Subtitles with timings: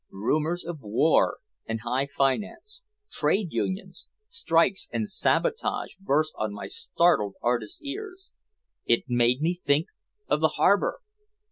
[0.09, 7.35] Rumors of war and high finance, trade unions, strikes and sabotage burst on my startled
[7.43, 8.31] artist's ears.
[8.87, 9.89] It made me think
[10.27, 11.01] of the harbor!